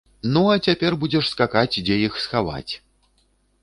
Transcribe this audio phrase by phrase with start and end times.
[0.37, 2.69] Ну, а цяпер будзеш скакаць, дзе іх схаваць.